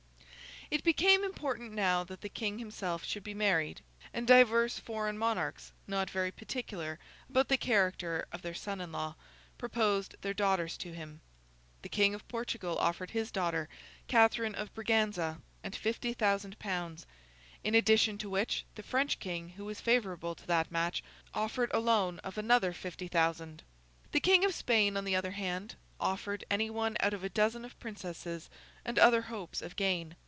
[0.73, 3.81] It became important now that the King himself should be married;
[4.13, 6.97] and divers foreign Monarchs, not very particular
[7.29, 9.17] about the character of their son in law,
[9.57, 11.19] proposed their daughters to him.
[11.81, 13.67] The King of Portugal offered his daughter,
[14.07, 17.05] Catherine of Braganza, and fifty thousand pounds:
[17.65, 21.81] in addition to which, the French King, who was favourable to that match, offered a
[21.81, 23.61] loan of another fifty thousand.
[24.13, 27.65] The King of Spain, on the other hand, offered any one out of a dozen
[27.65, 28.49] of Princesses,
[28.85, 30.15] and other hopes of gain.